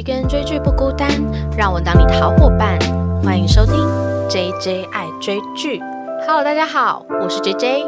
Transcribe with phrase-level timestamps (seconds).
[0.00, 1.10] 一个人追剧不孤单，
[1.54, 2.78] 让我当你的好伙伴。
[3.22, 3.74] 欢迎收听
[4.30, 5.78] J J 爱追剧。
[6.26, 7.84] Hello，大家好，我是 J J。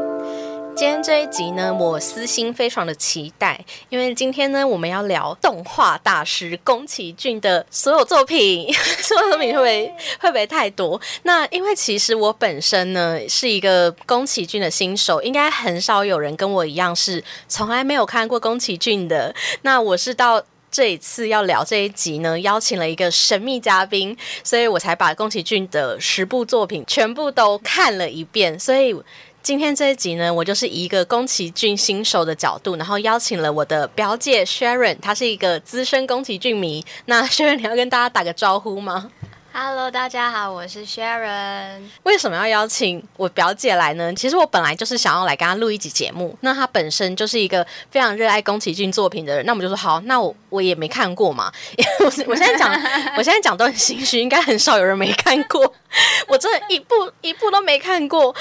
[0.77, 8.71] 今天这一集呢，我私心非常的期待，因为今天呢，我们要聊动画大师宫崎骏的所有作品。
[9.01, 11.01] 所有作品会不会会不会太多？
[11.23, 19.35] 那因为其实我本身呢是一个宫崎骏的新手，应该很少有人跟我一样是从来没有看过宫崎骏的。
[19.63, 20.43] 那我是到。
[20.73, 28.59] 这一次要聊这一集呢，邀请了一个神秘嘉宾，所以我才把宫崎骏的十部作品全部都看了一遍。
[28.59, 28.97] 所以
[29.43, 36.83] 今天这一集呢，我就是以一个宫崎骏新手的角度，然后邀请了我的表姐 Sharon，她是一个资深宫崎骏迷。
[37.05, 39.11] 那 Sharon，你要跟大家打个招呼吗
[39.55, 41.83] ？Hello，大家好，我是 Sharon。
[42.05, 44.13] 为什么要邀请我表姐来呢？
[44.15, 46.35] 其实我本来就是想要来跟她录一集节目。
[46.41, 51.53] 那她本身就是一个非常热爱宫崎骏作品的人，那我们就说好，那我我也没看过嘛。
[52.01, 52.73] 我 我现在讲，
[53.17, 55.73] 我现在讲都很心虚，应该很少有人没看过。
[56.29, 58.35] 我真的一部一部都没看过，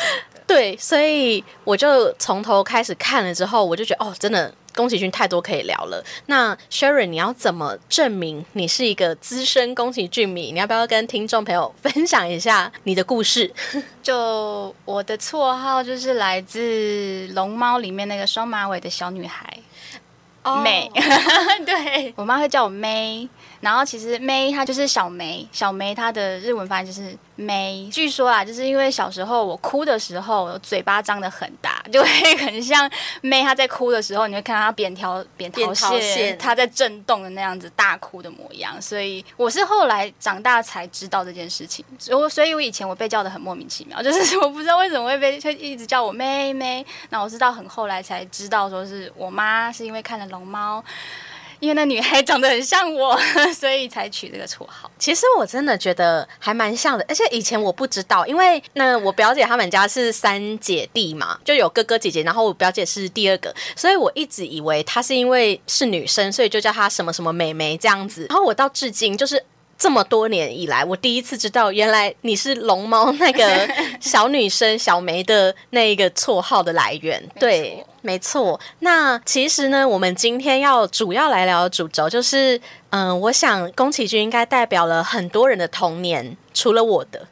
[0.47, 4.53] 对，所以我就从头开始看了之后，我就觉得哦，真的。
[4.75, 6.03] 宫崎骏太多可以聊了。
[6.27, 10.51] 那 Sherry，你要怎么证明你是一个资深宫崎骏迷？
[10.51, 13.53] 你要不要跟听众朋友分享一下你的故事？
[14.01, 16.59] 就我的绰号就是来自
[17.33, 19.57] 《龙猫》里面那个双马尾的小女孩
[20.43, 20.89] ，May。
[21.65, 23.27] 对我妈会叫我 May。
[23.59, 27.89] 然后其实 May 她就是小梅，小梅她的日文发音就是 May。
[27.91, 32.89] 据说啊，就是因为小时候我哭的时候，嘴巴张得很大，就会很像
[33.21, 38.81] May 她在哭的时候，你会看到她扁条扁桃腺她在震动的那样子大哭的模样。
[38.81, 41.83] 所以我是后来长大才知道这件事情。
[42.09, 46.85] 我所以，我以前我被叫的很莫名其妙， 就是我不知道为什么会被会一直叫我 May May。
[47.09, 50.83] 那我是到很后来才知道，说是我妈是因为看了龙猫。
[51.61, 53.17] 因为那女孩长得很像我，
[53.55, 54.91] 所以才取这个绰号。
[54.99, 68.25] 其实我真的觉得还蛮像的，而且以前我不知道，因为那我表姐他们家是三姐弟嘛，就有哥哥姐姐，然后我表姐是第二个，所以我一直以为她是因为是女生，所以就叫她什么什么美眉这样子。
[68.27, 69.41] 然后我到至今就是。
[69.77, 73.67] 这么多年以来，我第一次知道，原来你是龙猫那个
[73.99, 77.19] 小女生小梅的那一个绰号的来源。
[77.39, 78.59] 对，没错。
[78.79, 82.59] 那其实呢，我们今天要主要来聊的主轴就是。
[82.93, 87.25] 嗯，我想宫崎骏应该代表了很多人的童年，除了我的。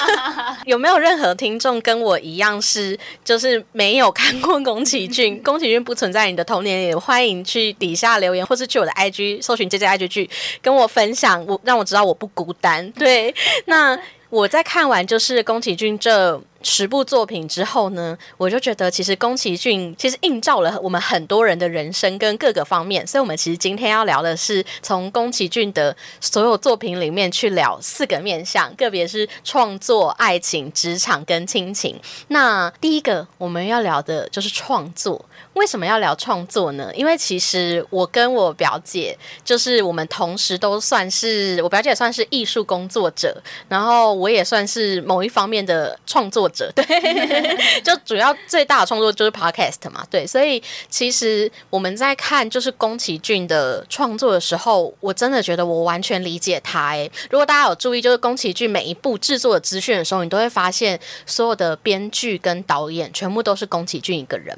[0.66, 5.40] 有没有任何听众跟我一样是，就是没有看过宫崎骏？
[5.42, 10.30] 宫崎骏不存在你的童年里，欢迎去底下留言，或是去我的 IG 搜寻 J J I G 剧，
[10.60, 12.92] 跟我分享，我让我知道我不孤单。
[12.92, 13.34] 对，
[13.64, 13.98] 那。
[14.30, 31.98] 我在看完就是宫崎骏这十部作品之后呢，我就觉得其实宫崎骏其实映照了我们很多人的人生跟各个方面，所以我们其实今天要聊的是从宫崎骏的所有作品里面去聊四个面向，个别是创作、爱情、职场跟亲情。
[32.28, 35.24] 那第一个我们要聊的就是创作。
[35.54, 36.88] 为什么要聊创作呢？
[36.94, 43.36] 因为其实我跟我表姐，就是我们同时都算是我表姐算是艺术工作者，
[43.68, 46.72] 然后我也算是某一方面的创作者。
[46.74, 46.84] 对，
[47.82, 50.04] 就主要最大的创作就是 podcast 嘛。
[50.10, 56.88] 对，所以其实我们在看就是宫崎骏的创作的时候，我真的觉得我完全理解他。
[56.88, 64.56] 哎，如果大家有注意，就是宫崎骏每一部制作的资讯的时候，你都会发现所有的编剧跟导演全部都是宫崎骏一个人。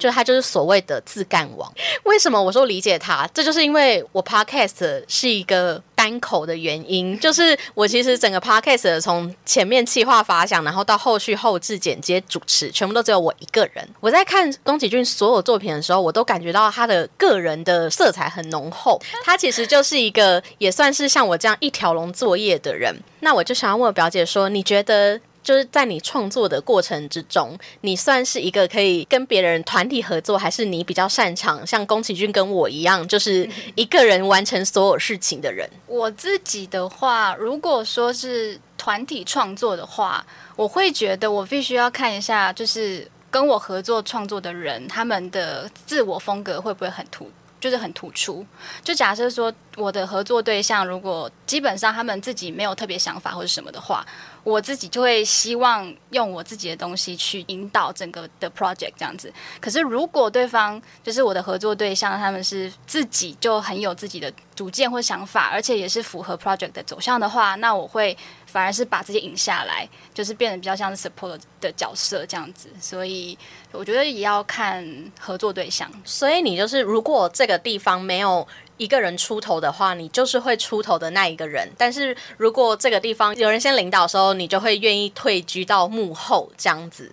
[0.00, 1.72] 就他就是所谓的自干王，
[2.04, 3.28] 为什么我说理解他？
[3.32, 13.86] 这就是因为我 podcast 是一个单口的原因，就是我其实整个 podcast 从前面企划发想，然后到后续后置剪接主持，全部都只有我一个人。
[14.00, 19.00] 我在看宫崎骏所有作品的时候，我都感觉到他的个人的色彩很浓厚。
[19.22, 22.96] 他其实就是一个也算是像我这样一条龙作业的人。
[23.20, 25.20] 那我就想要问表姐说，你觉得？
[25.50, 35.68] 就是在你创作的过程之中，你算是一个可以跟别人团体合作，还是你比较擅长像宫崎骏跟我一样，就是一个人完成所有事情的人？
[35.88, 47.28] 我自己的话，如果说是团体创作的话，我会觉得我必须要看一下，就是跟我合作创作的人，他们的自我风格会不会很突，
[47.58, 48.46] 就是很突出。
[48.84, 54.06] 就假设说，我的合作对象如果基本上他们自己没有特别想法或者什么的话。
[54.42, 59.32] 我自己就会希望用我自己的东西去引导整个的 project 这样子。
[59.60, 68.16] 可是如果对方就是我的合作对象，他们是自己就很有自己的主见或想法，而且也是符合 project 的走向的话，那我会
[68.50, 72.68] 反而是把这些引下来，就是变得比较像是 support 的角色这样子。
[72.80, 73.38] 所以
[73.70, 74.84] 我觉得也要看
[75.18, 75.90] 合作对象。
[76.04, 81.70] 所以你就是如果这个地方没有一个人出头的话，你就是会出头的那一个人。
[81.78, 87.10] 但是如果这个地方有人先领导的时候，你就会愿意退居到幕后这样子。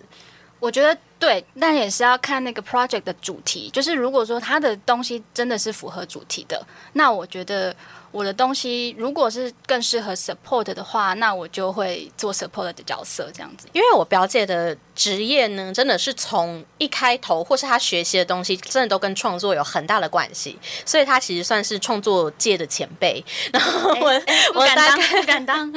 [0.58, 3.70] 我觉得对，但也是要看那个 project 的主题。
[3.70, 7.74] 就是如果说他的东西真的是符合主题的，那我觉得。
[8.10, 13.68] 我的东西如果是更适合 support 的话，那我就会做 support 的角色这样子。
[13.72, 23.22] 因为我表姐的职业呢，真的是从一开头或是她学习的东西，真的都跟创作有很大的关系，所以她其实算是创作界的前辈。
[23.52, 24.22] 然后我
[24.54, 25.72] 我敢当不敢当，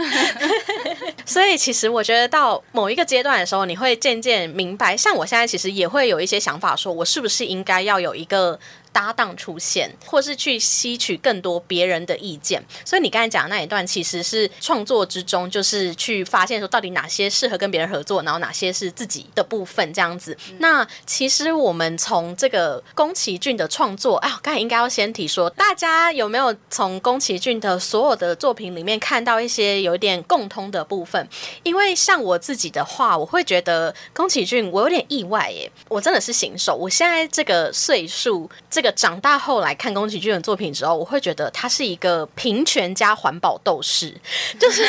[1.25, 8.59] 所以其实我觉得到某一个阶段的时候，你会渐渐明白，像我现在其实也会有一些想法，说我是不是应该要有一个。
[8.93, 20.37] 搭档出现，或是去吸取更多别人的意见，所以你刚才讲的那一段，其实是创作之中，就是去发现说到底哪些适合跟别人合作，然后哪些是自己的部分这样子。
[20.59, 31.25] 那其实我们从这个宫崎骏的创作，哎，刚才应该要先提说，大家有没有从宫崎骏的所有的作品里面看到一些有一点共通的部分？
[31.63, 38.80] 因为像我自己的话，我会觉得宫崎骏，我有点意外耶，我真的是新手，我现在这个岁数这。
[38.81, 44.11] 这个长大后来看宫崎骏的作品之后，我会觉得他是一个平权加环保斗士，
[44.59, 44.83] 就是，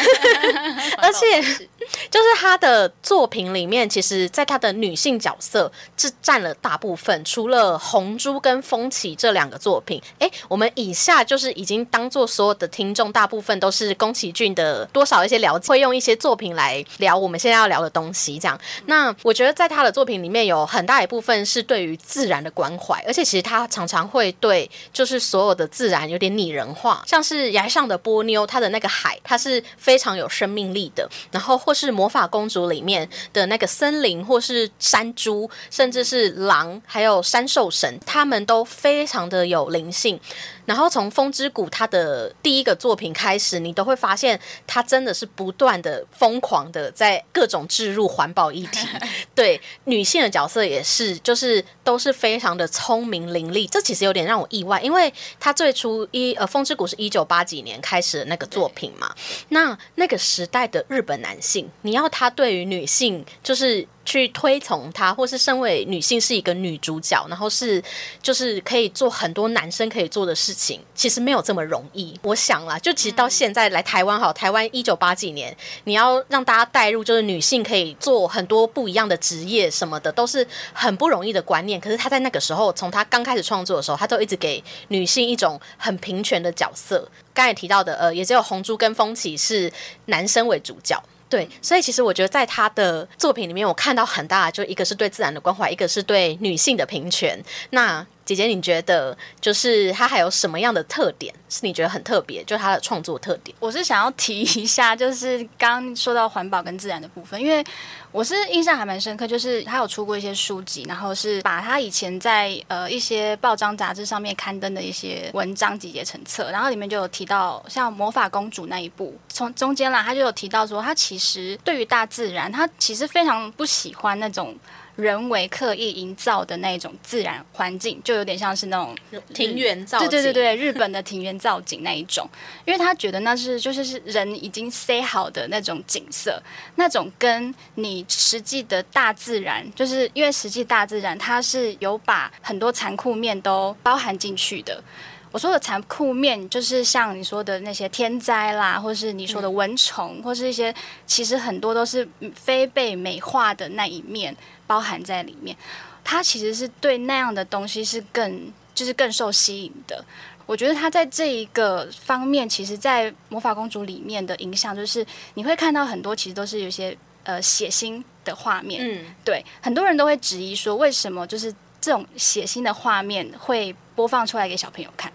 [0.97, 1.69] 而且
[2.11, 10.03] 就是他的作品里面，其实在他的女性角色是占了大部分，除了红珠跟风起这两个作品。
[10.19, 18.37] 哎，我们以下就是已经当做所有的听众，大部分都是宫崎骏的多少一些了解，会用一些作品来聊我们现在要聊的东西。
[18.39, 23.87] 这样，那我觉得在他的作品里面有很大一部分是对于自然的关怀，而且其实他常。
[23.93, 31.07] 常会对，就是所有的自然有点拟人化，像是崖上的波妞，它的那个海，它是非常有生命力的。
[31.31, 40.19] 然后是魔法公主里面的那个森林，或是山猪，甚至是狼，还有山兽神，他们都非常的有灵性。
[40.65, 48.87] 然后从风之谷他的第一个作品开始，你都会发现他真的是不断的疯狂的在各种置入环保议题。
[49.35, 53.69] 对女性的角色也是，就是都是非常的聪明伶俐。
[53.69, 59.15] 这其实有点让我意外，因为他最初一呃风之谷是一九八几年开始的那个作品嘛，
[59.49, 63.87] 那那个时代的日本男性，你要他对于女性就是。
[64.05, 67.83] 去推崇她，或是身为女性是一个女主角，然后是
[68.23, 72.19] 就是可以做很多男生可以做的事情，其实没有这么容易。
[72.23, 81.81] 我想啦，就其实到现在来台湾好，台湾一九八几年，你要让大家带入，就是女性可以做很多不一样的职业什么的，都是很不容易的观念。
[81.81, 87.09] 可是她在那个时候，从她刚开始创作的时候，她都一直给女性一种很平权的角色。
[87.35, 89.73] 刚才提到的，呃，也只有红珠跟风起是
[90.07, 91.03] 男生为主角。
[91.33, 97.43] 对，所以其实我觉得在他的作品里面，我看到很大，就一个是对自然的关怀，一个是对女性的平权。
[97.71, 102.43] 那姐姐，你觉得就是他还有什么样的特点是你觉得很特别？
[102.45, 107.65] 就他的创作特点，我是想要提一下，就是刚说到环保跟自然的部分，因为
[108.11, 124.57] 我是印象还蛮深刻，就是他有出过一些书籍，然后是把他以前在呃一些报章杂志上面刊登的一些文章集结成册，然后里面就有提到像魔法公主那一部，从中间啦，他就有提到说，他其实对于大自然，他其实非常不喜欢那种。
[124.97, 128.95] 人为刻意营造的那种自然环境，就有点像是那种
[129.33, 130.09] 庭园造景。
[130.09, 132.29] 对对对对，日本的庭园造景那一种，
[132.67, 136.43] 因为他觉得那是就是是人已经塞好的那种景色，
[136.77, 144.83] 那种跟你实际的大自然，就是因为实际大自然它是有把很多残酷面都包含进去的。
[145.31, 150.75] 我说的残酷面，就是像你说的那些天灾啦，或是你说的蚊虫，或是一些
[151.07, 154.37] 其实很多都是非被美化的那一面。
[154.73, 155.55] 包含在里面，
[156.03, 160.03] 他其实是对那样的东西是更就是更受吸引的。
[160.47, 168.81] 我觉得他在这一个方面，其实，在魔法公主里面的影响，就是你会看到很多其实都是有些呃血腥的画面。
[168.83, 175.13] 嗯，对，很多人都会质疑说，为什么就是这种血腥的画面会播放出来给小朋友看？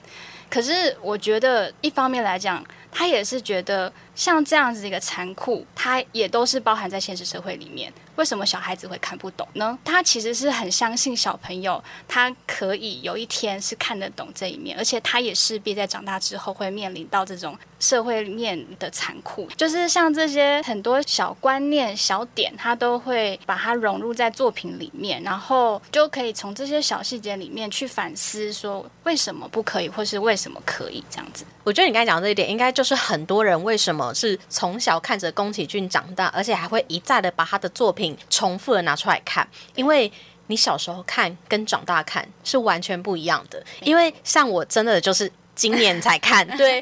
[0.51, 7.91] 可是我觉得一方面来讲，他也是觉得像这样子一个残酷，它也都是包含在现实社会里面。
[8.17, 9.77] 为什么小孩子会看不懂呢？
[9.83, 19.47] 他其实是很相信小朋友，他可以有一天是看得懂这一面，而且他也势必在长大之后会面临到这种社会面的残酷。
[19.55, 31.45] 就是像这些很多小观念、小点，他都会把它融入在作品里面，然后就可以从这些小细节里面去反思，说为什么不可以，或是为什么可以这样子。
[31.63, 40.11] 我觉得你刚才讲这一点，应该就是很多人为什么是从小看着宫崎骏长大，而且还会一再的把他的作品重复的拿出来看，因为
[40.47, 43.63] 你小时候看跟长大看是完全不一样的。
[43.81, 46.81] 因为像我真的就是今年才看， 对。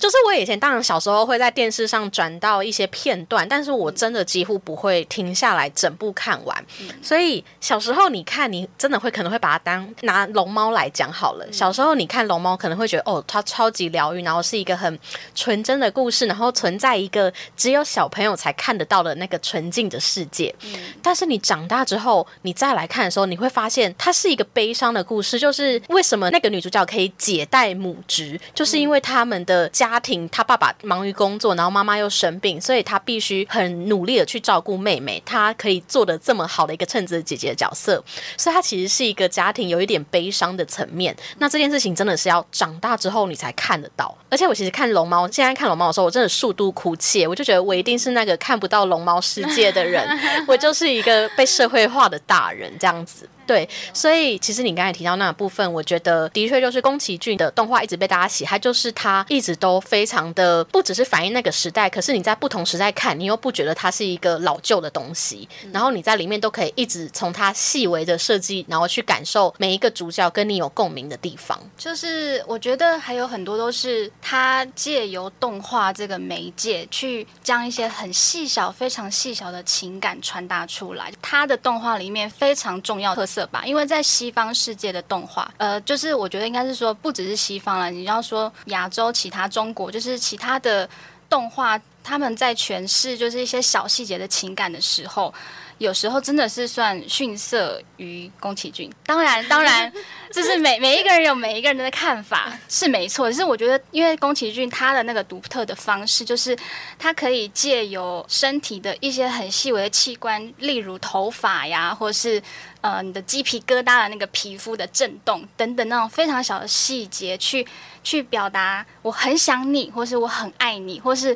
[0.00, 6.64] 就是我以前当然小时候会在电视上转到一些片段，但是我真的几乎不会停下来整部看完。
[7.02, 11.46] 所以小时候你看，你真的会可能会把它当拿龙猫来讲好了。
[11.52, 14.98] 小时候你看龙猫，可能会觉得哦，它超级疗愈，然后是一个很
[15.34, 20.54] 纯真的故事，然后存在一个只有小朋友才看得到的那个纯净的世界。
[21.02, 25.38] 但是你长大之后，你再来看的时候，你会发现它是一个悲伤的故事。
[25.38, 29.89] 就是为什么那个女主角可以解带母职，就是因为他们的家。
[29.90, 35.20] 家庭，他爸爸忙于工作，然后妈妈又生病，所以他必须很努力的去照顾妹妹。
[35.26, 38.02] 他可以做的这么好的一个称职姐姐的角色，
[38.36, 41.14] 所以他其实是一个家庭有一点悲伤的层面。
[41.38, 44.16] 那这件事情真的是要长大之后你才看得到。
[44.28, 47.26] 而且我其实看龙猫，现在看龙猫的时候，我真的数度哭泣。
[47.26, 50.06] 我就觉得我一定是那个看不到龙猫世界的人，
[50.46, 53.28] 我就是一个被社会化的大人这样子。
[53.50, 71.58] 对，所以其实你刚才提到那个部分，我觉得的确就是宫崎骏的动画一直被大家喜，它就是它一直都非常的不只是反映那个时代，可是你在不同时代看，你又不觉得它是一个老旧的东西，然后你在里面都可以一直从它细微的设计，然后去感受每一个主角跟你有共鸣的地方。
[71.76, 81.12] 就是我觉得还有很多都是他借由动画这个媒介，去将一些很细小、非常细小的情感传达出来。
[81.20, 83.39] 他的动画里面非常重要特色。
[83.48, 90.88] 吧，因为在西方世界的动画，呃，就是我觉得应该是说，不只是西方了，你要说亚洲其他中国，就是其他的
[91.28, 95.32] 动画，他们在诠释就是一些小细节的情感的时候。
[95.80, 99.90] 有时候真的是算逊色于宫崎骏，当然， 当然，
[100.30, 103.30] 就是每每一个人有每一个人的看法是没错。
[103.30, 106.54] 只是我觉得，因为宫崎骏他的那个独特的方式，就是
[106.98, 112.42] 他可以借由身体的一些很细微的器官，例如头发呀，或是
[112.82, 117.66] 呃你的鸡皮疙瘩的那个皮肤的震动等等那种非常小的细节，去
[118.04, 121.34] 去表达我很想你，或是我很爱你，或是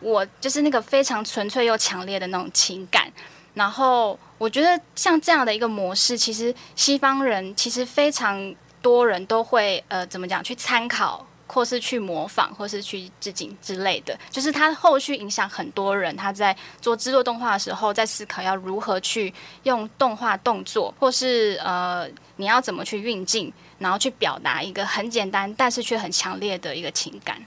[0.00, 3.10] 我就是那个非常纯粹又强烈的那种情感。
[3.58, 14.16] 然后我觉得像这样的一个模式，其实西方人其实非常多人都会呃怎么讲去参考，或是去模仿，或是去致敬之类的。
[14.30, 19.34] 就是他后续影响很多人，他在做制作动画的时候，在思考要如何去
[19.64, 27.44] 用动画动作，或是呃你要怎么去运镜，然后去表达一个很简单但是却很强烈的一个情感。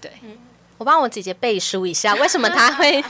[0.00, 0.10] 对。
[0.78, 3.04] 我帮我姐姐背书一下， 为什么她会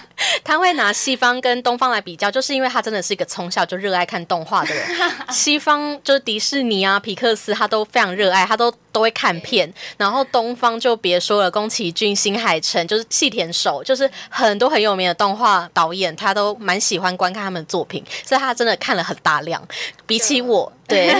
[0.44, 2.30] 她会拿西方跟东方来比较？
[2.30, 4.84] 就是因为她真的是一个从小就热爱看动画的人。
[5.30, 9.72] 西方就是迪士尼啊、皮克斯，她都非常热爱，她都都会看片。
[9.96, 19.66] 然后东方就别说了，宫崎骏、新海诚，就是细田守，就是很多很有名的动画导演，他都蛮喜欢观看他们的作品，所以他真的看了很大量。
[20.06, 20.70] 比起我。
[20.88, 21.10] 对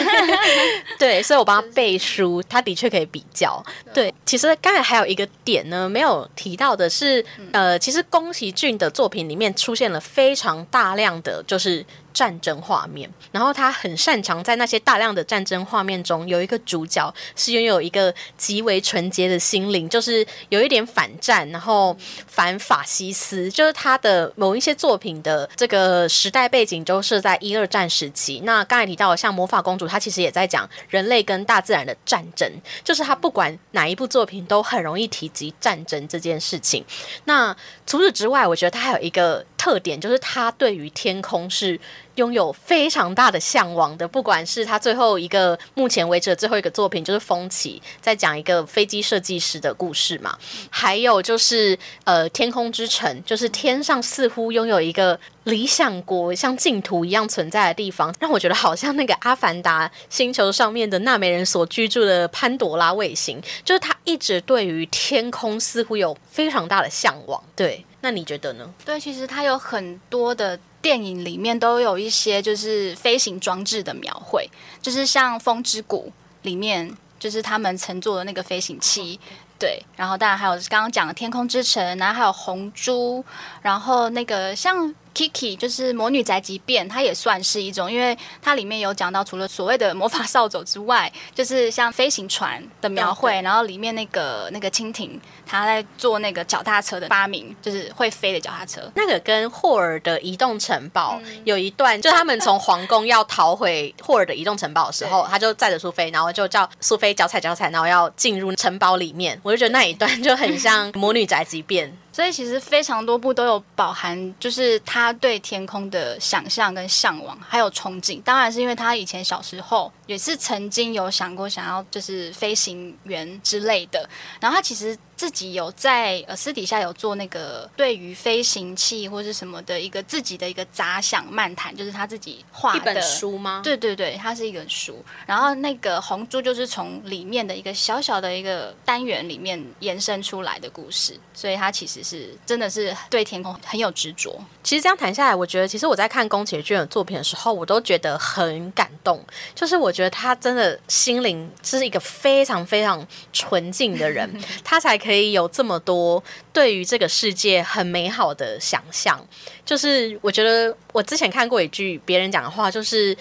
[0.99, 3.65] 对，所以我帮他背书，他的确可以比较。
[3.95, 11.83] 对，其实刚才还有一个点呢，没有提到的是，呃，其实宫崎骏的作品里面出现了非常大量的就是。
[12.13, 28.41] 战争画面，然后他很擅长在那些大量的战争画面中，有一个主角是拥有一个极为纯洁的心灵，就是有一点反战，然后反法西斯，就是他的某一些作品的这个时代背景都是在一二战时期。
[28.45, 32.51] 那刚才提到像魔法公主，她其实也在讲人类跟大自然的战争，
[32.85, 36.85] 就是他不管哪一部作品都很容易提及战争这件事情。
[37.25, 41.81] 那除此之外，我觉得他还有一个特点，就是他对于天空是。
[42.17, 50.37] 拥有非常大的向往的，不管是他最后一个目前为止的最后一个作品，就是《风起》，在讲一个飞机设计师的故事嘛。
[50.71, 67.43] 还有就是呃，《天空之城》，就是天上似乎拥有一个理想国，像净土一样存在的地方，让我觉得好像那个《阿凡达》星球上面的纳美人所居住的潘多拉卫星，就是他一直对于天空似乎有非常大的向往。
[67.57, 68.71] 对，那你觉得呢？
[68.85, 70.59] 对，其实他有很多的。
[70.83, 74.51] 电影里面都有一些就是飞行装置的描绘，
[74.83, 76.11] 就是像《风之谷》
[76.43, 79.19] 里面，就是他们乘坐的那个飞行器，
[79.59, 79.81] 对。
[79.97, 83.25] 然后当然还有刚刚讲的《天空之城》，然后还有红珠，
[83.63, 98.91] 然后那个像 Kiki 就是魔女宅急便，它也算是一种，因为它里面有讲到，除了所谓的魔法扫帚之外，就是像飞行船的描绘，然后里面那个那个蜻蜓，它在做那个脚踏车的发明，就是会飞的脚踏车。
[98.95, 109.39] 那个跟霍尔的移动城堡有一段，就他们从皇宫要逃回霍尔的移动城堡的时候，他就载着苏菲，然后就叫苏菲脚踩脚踩，然后要进入城堡里面。
[109.43, 111.97] 我就觉得那一段就很像魔女宅急便。
[112.13, 118.21] 所以其实非常多部都有饱含，就是他对天空的想象跟向往，还有憧憬。
[118.23, 124.07] 当然是因为他以前小时候也是曾经有想过想要就是飞行员之类的。
[124.39, 133.61] 然后他其实自己有在呃私底下有做那个对于飞行器或是什么的一个自己的一个杂想漫谈，就是他自己画的书吗？
[133.63, 135.05] 对对对，它是一本书。
[135.25, 141.93] 然后那个红珠就是从里面的一个小小的一个单元里面延伸出来的故事，所以它其实。
[142.03, 144.43] 是，真的是对天空很有执着。
[144.65, 149.23] 其实这样谈下来，我觉得其实我在看宫崎骏的作品的时候，我都觉得很感动。
[149.55, 154.29] 就是我觉得他真的心灵是一个非常非常纯净的人，
[154.65, 159.25] 他才可以以有这么多对于这个世界很美好的想象。
[159.65, 163.17] 就是我觉得我之前看过一句别人讲的话，就是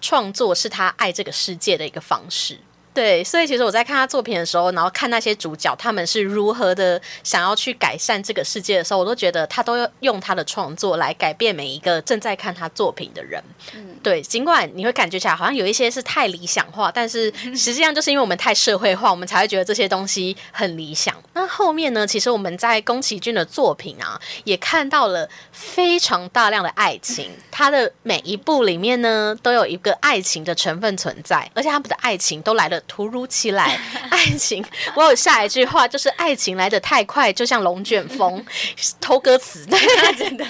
[0.00, 2.58] 创作是他爱这个世界的一个方式。
[2.94, 13.42] 对，所以其实我在看他作品的时候，然后看那些主角他们是如何的想要去改善这个世界的时候，我都觉得他都要用他的创作来改变每一个正在看他作品的人。
[13.74, 21.12] 嗯，对，尽管你会感觉起来好像有一些是太理想化，但是 实际上就是因为我们太社会化，我们才会觉得这些东西很理想。
[21.32, 32.80] 那后面呢，其实我们在宫崎骏的作品啊，也看到了非常大量的爱情， 他的每一部里面呢，都有一个爱情的成分存在，而且他们的爱情都来了。
[32.86, 33.78] 突如其来，
[34.10, 34.64] 爱情，
[34.94, 38.44] 我有下一句话，就是爱情来的太快，就像龙卷风，
[39.00, 39.66] 偷歌词，
[40.16, 40.44] 真的。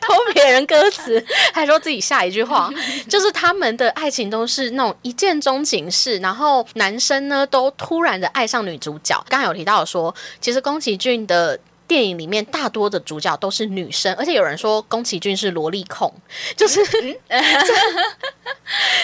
[0.00, 2.70] 偷别人歌词，还说自己下一句话，
[3.08, 9.16] 就是他们的爱情都是那种一见钟情式，然后男生呢都突然的爱上女主角。
[9.28, 11.58] 刚刚有提到说，其实宫崎骏的。
[11.92, 16.10] 电影里面大多的主角都是女生，而且有人说宫崎骏是萝莉控，
[16.56, 16.82] 就是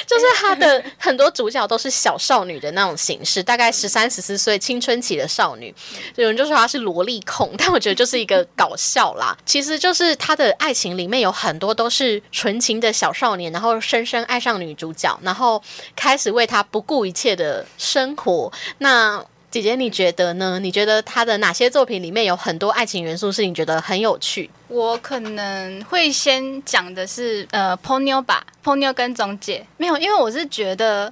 [0.07, 5.75] 就是他的很多主角都是小少女的那种形式，大概十三十四岁青春期的少女，
[6.17, 9.37] 有人就说他是萝莉控， 但我觉得就是一个搞笑啦。
[9.45, 15.63] 其实就是他的爱情里面有很多都是纯情的小少年，然后深深爱上女主角，然后
[15.95, 18.51] 开始为她不顾一切的生活。
[18.79, 20.59] 那姐姐，你觉得呢？
[20.61, 24.51] 你觉得他的哪些作品里面有很多爱情元素是你觉得很有趣？
[24.69, 31.11] 我可能会先讲的是呃，Ponyo 吧，Ponyo 跟总姐没有，因为我是觉得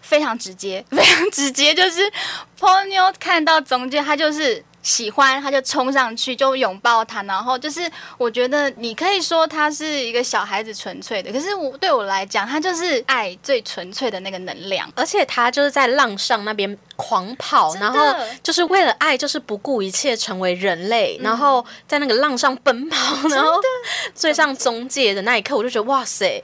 [0.00, 2.00] 非常直接， 非常直接，就是
[2.58, 4.64] Ponyo 看到总姐，他就是。
[4.82, 23.60] 喜欢他就冲上去就拥抱他，然后就是我觉得你可以说他是一个小孩子纯粹的，可是我对我来讲，他就是爱最纯粹的那个能量，而且他就是在浪上那边狂跑，然后就是为了爱，就是不顾一切成为人类，然后在那个浪上奔跑，然后
[24.14, 26.42] 追上中介的那一刻，我就觉得哇塞。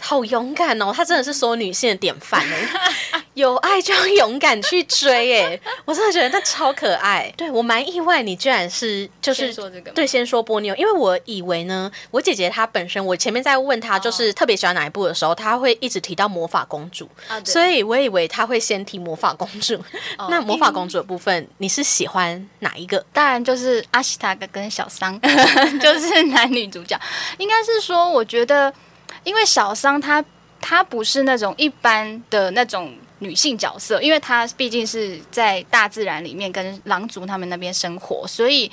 [0.00, 0.92] 好勇敢哦！
[0.94, 7.32] 她真的是所有女性的典范哎， 有爱就要勇敢去追哎，我真的觉得她超可爱。
[7.36, 17.08] 对我蛮意外，你居然是就是说这个对，先说波妞，因为我以为呢，我姐姐她本身，我前面在问她就是特别喜欢哪一部的时候，她会一直提到魔法公主，
[17.44, 19.78] 所以我以为她会先提魔法公主。
[20.30, 23.04] 那魔法公主的部分，你是喜欢哪一个？
[23.12, 25.20] 当然就是阿西塔格跟小桑，
[25.80, 26.98] 就是男女主角。
[27.38, 28.72] 应该是说，我觉得。
[29.24, 30.24] 因为小桑她
[30.60, 38.70] 她不是那种一般的那种女性角色，因为她毕竟是在大自然里面跟狼族他们那边生活，所以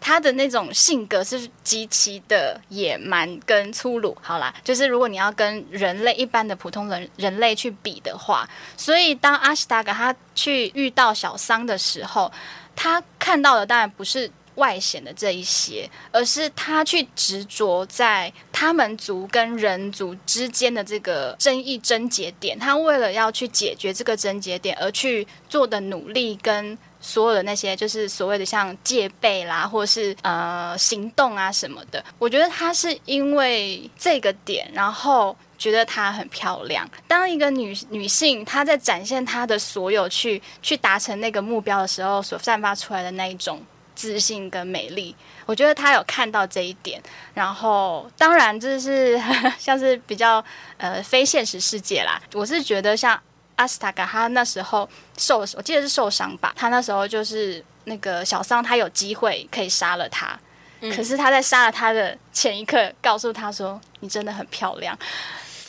[0.00, 4.16] 她的那种性格是极其的野蛮跟粗鲁。
[4.20, 12.30] 好啦，就是如果你要跟人类一般的普通人人类去比的话，所以当阿史达格他去遇到小桑的时候，
[12.74, 14.30] 他看到的当然不是。
[14.60, 36.88] 外显的这一些，而是他去执着在他们族跟人族之间的这个争议症结点，他为了要去解决这个症结点而去做的努力，跟所有的那些就是所谓的像戒备啦，或是呃行动啊什么的，我觉得他是因为这个点，然后觉得她很漂亮。
[37.08, 43.58] 当一个女女性她在展现她的所有去去达成那个目标的时候，所散发出来的那一种。
[44.00, 46.98] 自信跟美丽，我觉得他有看到这一点。
[47.34, 49.20] 然后，当然这是
[49.60, 50.42] 像是比较
[50.78, 52.18] 呃非现实世界啦。
[52.32, 53.20] 我是觉得像
[53.56, 56.54] 阿斯塔卡，他那时候受，我记得是受伤吧。
[56.56, 60.38] 他那时候就是那个小桑，他有机会可以杀了他，
[60.80, 64.98] 可是他在杀了他的前一刻，告诉他说：“你真的很漂亮。”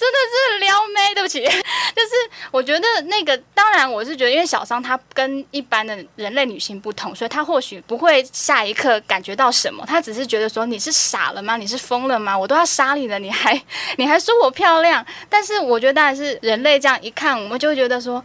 [0.02, 1.48] 真的是撩妹，对不起，
[1.96, 2.10] 就是
[2.52, 11.58] 我觉得那个，当然我是觉得，因为小桑她跟一般的人类女性不同，所以她或许不会下一刻感觉到什么，她只是觉得说你是傻了吗？
[11.58, 12.38] 你是疯了吗？
[12.38, 13.62] 我都要杀你了，你还
[13.98, 15.06] 你还说我漂亮？
[15.30, 18.24] 但是我觉得当然是人类这样一看，我们就会觉得说，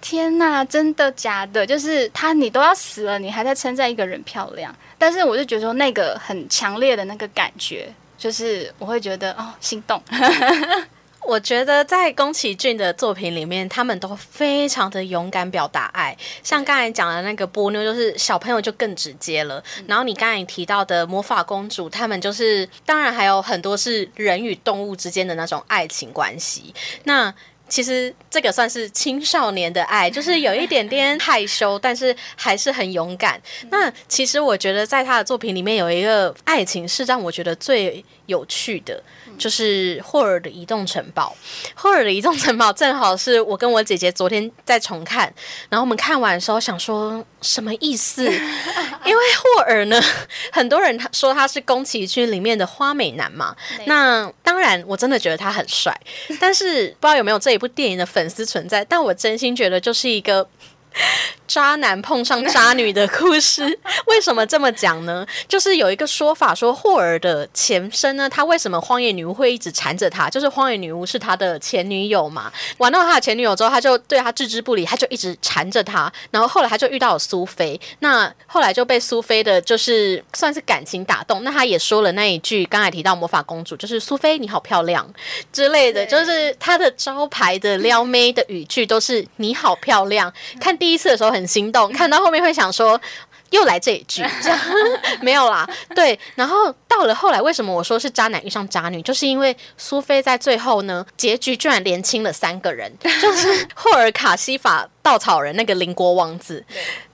[0.00, 1.66] 天哪，真的假的？
[1.66, 4.74] 就是他你都要死了，你还在称赞一个人漂亮？
[4.98, 10.02] 但是我就觉得说那个很强烈的那个感觉，就是我会觉得哦，心动。
[11.26, 16.16] 我觉得在宫崎骏的作品里面，他们都非常的勇敢表达爱。
[16.42, 19.62] 像刚才讲的那个波妞，就是小朋友就更直接了。
[19.86, 26.74] 然后你刚才提到的魔法公主，他们就是当然还有很多是人与动物之间的那种爱情关系。
[27.04, 27.32] 那
[27.66, 33.40] 其实这个算是青少年的爱，就是有一点点 害羞，但是还是很勇敢。
[33.70, 39.02] 那其实我觉得在他的作品里面有一个爱情是让我觉得最有趣的。
[39.36, 41.36] 就是霍尔的移动城堡，
[41.74, 45.32] 霍尔的移动城堡正好是我跟我姐姐昨天在重看，
[45.68, 48.24] 然后我们看完的时候想说什么意思？
[49.04, 50.00] 因为霍尔呢，
[50.52, 53.54] 很多人他说他是宫崎骏里面的花美男嘛，
[53.86, 55.94] 那当然我真的觉得他很帅，
[56.40, 60.48] 但是不知道有没有这一部电影的粉丝存在，但我真心觉得就是一个。
[61.46, 63.62] 渣男碰上渣女的故事，
[64.06, 65.26] 为什么这么讲呢？
[65.46, 70.30] 就是有一个说法说，霍尔的前身呢，他为什么荒野女巫会一直缠着他？
[70.30, 76.10] 就是荒野女巫是他的前女友嘛，玩到他的前女友之后，他就对他置之不理，他就一直缠着他。
[76.30, 81.44] 然后后来他就遇到了苏菲，那后来就被苏菲的，就是算是感情打动。
[81.44, 85.06] 那他也说了那一句，刚才提到魔法公主，就是苏菲你好漂亮
[85.52, 90.32] 之类的，就是他的招牌的撩妹的语句都是你好漂亮。
[90.58, 90.74] 看。
[90.84, 93.00] 第一次的时候很心动， 看到后面会想说，
[93.48, 94.58] 又来这一句， 这样
[95.22, 95.66] 没有啦。
[95.94, 99.00] 对，然后到了后来，为什么我说是渣男遇上渣女？
[99.00, 104.86] 就是因为苏菲在最后呢，结局居然连亲了三个人，就是霍尔卡西法。
[105.04, 106.64] 稻草人那个邻国王子，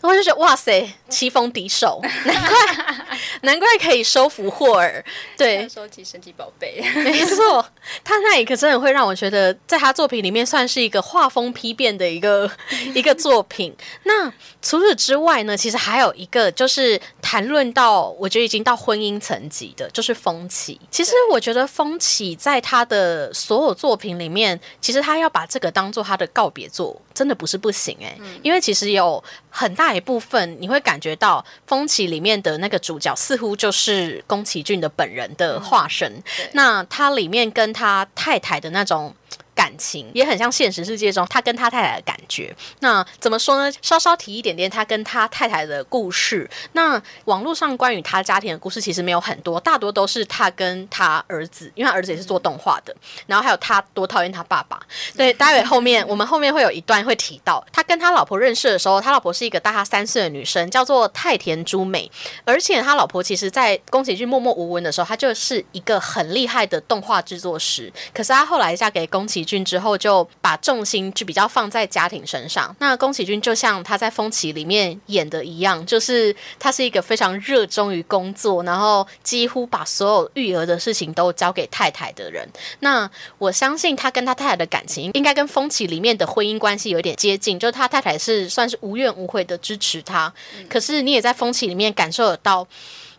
[0.00, 2.87] 我就觉得哇塞，棋逢敌手， 难怪
[3.42, 5.05] 难怪可以收服霍尔。
[5.37, 7.66] 对，收集神奇宝贝， 没错，
[8.05, 12.48] 他那一刻真的会让我觉得，在他作品里面算是一个画风批变的一个
[12.94, 13.74] 一个作品。
[14.05, 20.81] 那除此之外呢，其实还有一个就是谈论到，我觉得已经到婚姻层级的，就是风起。
[20.92, 27.79] 其实我觉得风起在他的所有作品里面，其实他要把这个当做他的告别作，真的不是不行。
[27.80, 36.22] 行哎，因为其实有很大一部分你会感觉到《风起》里面的那个主角似乎就是宫崎骏的本人的化身。
[36.52, 39.14] 那他里面跟他太太的那种。
[39.61, 42.57] 感情也很像现实世界中他跟他太太的感觉。
[42.79, 43.70] 那怎么说呢？
[43.83, 46.49] 稍稍提一点点他跟他太太的故事。
[46.73, 52.96] 那网络上关于他家庭的故事其实没有很多，大多都是他跟他儿子，因为他儿子也是做动画的。
[53.27, 54.81] 然后还有他多讨厌他爸爸。
[55.14, 62.11] 对，待会后面 我们后面会有一段会提到，他跟他老婆认识的时候，他老婆是一个大他三岁的女生，叫做太田朱美。
[62.46, 67.92] 而且他老婆其实，在宫崎骏默默无闻的时候，他就是一个很厉害的动画制作师。
[68.14, 69.49] 可是他后来嫁给宫崎。
[69.50, 72.74] 君之后就把重心就比较放在家庭身上。
[72.78, 82.48] 那宫崎骏就像他在《风起》里面演的一样，就是他是一个非常热衷于工作，然后几乎把所有育儿的事情都交给太太的人。
[82.78, 90.32] 那我相信他跟他太太的感情应该跟《风起》里面的婚姻关系有点接近，就是他太太是算是无怨无悔的支持他。
[90.68, 92.68] 可是你也在《风起》里面感受得到。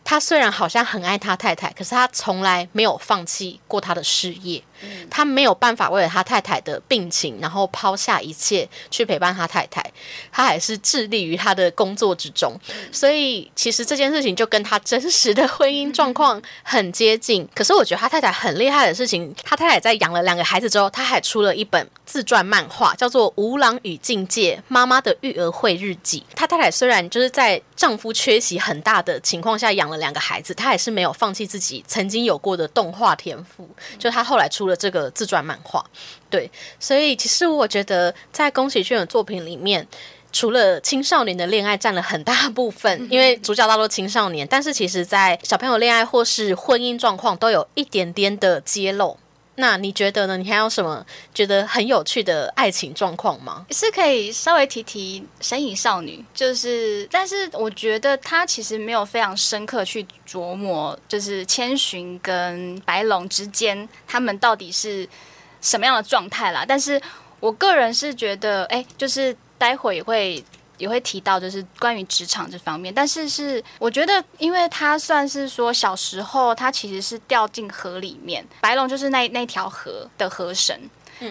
[0.03, 4.59] 他虽然好像很爱他太太，可是他从来没有放弃过他的事业。
[5.09, 9.83] 他没有办法为了他太太的病情，然后抛下一切去陪伴他太太。
[10.31, 12.59] 他还是致力于他的工作之中。
[12.91, 17.47] 所以，其实这件事情就跟他真实的婚姻状况很接近。
[17.53, 26.19] 可是，我觉得他太太很厉害的事情，他太太在养了两个孩子之后，他还出了一本自传漫画，叫做《吴郎与境界：妈妈的育儿会日记》。
[26.35, 29.91] 他太太虽然就是在丈夫缺席很大的情况下养。
[29.91, 33.69] 了两个孩子，她还是没有放弃自己曾经有过的动画天赋。
[33.99, 35.85] 就她后来出了这个自传漫画，
[36.29, 39.87] 对，所以其实我觉得在宫崎骏的作品里面，
[40.31, 49.17] 除了青少年的恋爱占了很大部分，因为主角大多青少年，但是其实在小朋友恋爱或是婚姻状况都有一点点的揭露。
[49.61, 50.35] 那你觉得呢？
[50.37, 53.63] 你还有什么觉得很有趣的爱情状况吗？
[53.69, 65.07] 是可以稍微提提《神隐少女》，就是，但是我觉得他其实没有非常深刻去琢磨，就是千寻跟白龙之间他们到底是
[65.61, 66.65] 什么样的状态啦。
[66.67, 66.99] 但是
[67.39, 70.43] 我个人是觉得，哎，就是待会也会。
[70.81, 72.91] 也会提到，就是关于职场这方面。
[72.93, 80.77] 但是是我觉得，因为他算是说小时候他其实是掉进河里面，白龙就是那那条河的河神。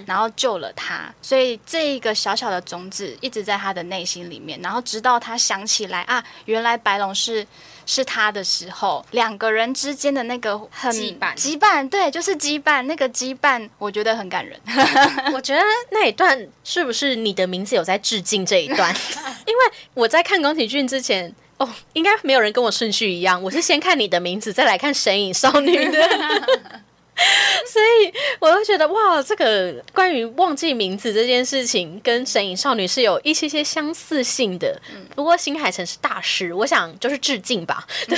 [0.07, 4.57] 然后救了他，所以这一个小小的种子一直在他的内心里面。
[4.63, 7.45] 然后直到他想起来啊，原来白龙是
[7.93, 12.83] 是他的时候，两个人之间的那个很羁绊，羁绊，对，就是羁绊。
[12.83, 14.57] 那个羁绊，我觉得很感人。
[15.35, 18.95] 我觉得那一段是不是你的名字有在致敬这一段？
[19.45, 19.61] 因为
[19.93, 26.81] 我在看宫崎骏之前，哦，应该没有人跟我顺序一样，我是先看你的名字，再来看神隐少女的。
[27.67, 34.81] 所以我就觉得哇，这个关于忘记名字这件事情，跟神隐少女是有一些些相似性的。
[35.15, 37.87] 不过新海诚是大师，我想就是致敬吧。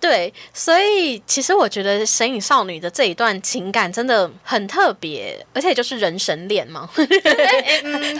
[0.00, 6.88] 对，所以其实我觉得神隐少女的这一段情感真的很特别，而且就是人神恋嘛，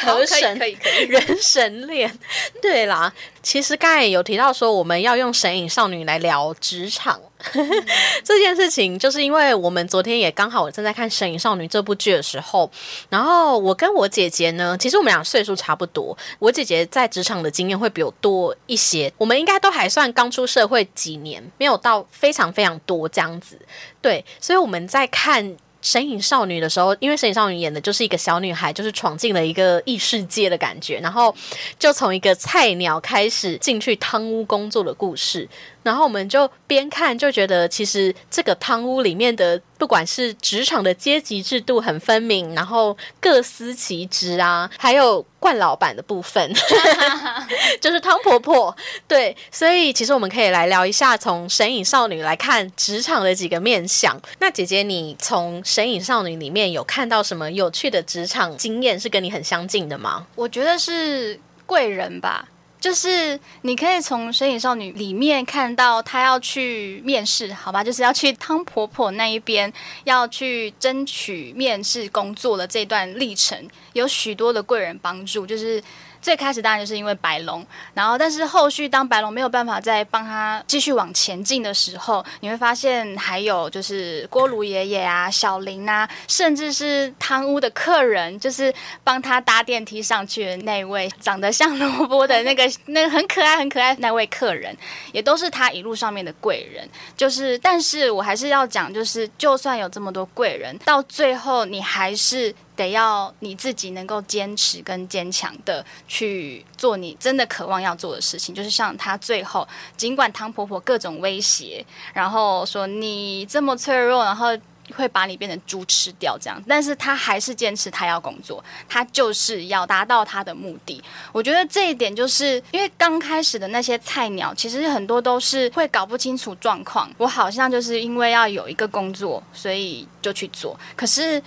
[0.03, 2.13] 河神可以可以人神恋。
[2.61, 3.11] 对啦，
[3.43, 7.21] 其实刚才有提到说我们要用神隐少女来聊职场。
[8.23, 12.71] 这件事情，就是因为我们昨天也刚好我正在看《神隐少女》这部剧的时候，
[13.09, 23.59] 然后我跟我姐姐呢，其实我们俩岁数差不多，我姐姐在职场的经验会比我多一些，我们应该都还算刚出社会几年，没有到非常非常多这样子，
[24.03, 25.57] 对，所以我们在看。
[25.83, 31.35] 神隐少女的时候，因为神隐少女演的就是一个小女孩，就是闯进了一个异世界的感觉，然后
[31.79, 35.49] 就从一个菜鸟开始进去汤屋工作的故事，
[35.83, 39.61] 然后我们就边看就觉得，其实这个汤屋里面的。
[39.81, 46.53] 不管是职场的阶级制度很分明，然后各司其职啊，还有冠老板的部分，
[47.81, 48.77] 就是汤婆婆。
[49.09, 54.21] 对，所以其实我们可以来聊一下，从神隐少女来看职场的几个面相。
[54.39, 60.27] 那姐姐，你从神隐少女里面有看到什么有趣的职场经验是跟你很相近的吗？
[60.35, 62.47] 我觉得是贵人吧。
[62.81, 69.73] 就是你可以从《身影少女》里面看到她要去面试，好吧，就是要去汤婆婆那一边，
[70.05, 75.81] 要去争取面试工作的这段历程，有许多的贵人帮助，就是。
[76.23, 94.77] 最开始当然就是因为白龙，然后但是后续当白龙没有办法再帮他继续往前进的时候，你会发现还有就是锅炉爷爷啊、小林啊，甚至是汤屋的客人，就是帮他搭电梯上去的那位长得像萝卜的那个 那个很可爱很可爱那位客人，
[95.13, 96.89] 也都是他一路上面的贵人。
[97.17, 102.55] 就是，但是我还是要讲，就是就算有这么多贵人，到最后你还是。
[102.83, 109.67] 得要你自己能够坚持跟坚强的去做你真的渴望要做的事情，就是像她最后，
[109.97, 114.49] 尽管汤婆婆各种威胁，然后说你这么脆弱，然后
[114.97, 121.01] 会把你变成猪吃掉这样，但是她还是坚持她要工作，她就是要达到她的目的。
[121.31, 127.09] 我觉得这一点就是因为刚开始的那些菜鸟，其实很多都是会搞不清楚状况。
[127.19, 131.41] 我好像就是因为要有一个工作，所以就去做，可是。